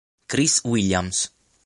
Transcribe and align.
Chris 0.27 0.65
Williams 0.65 1.29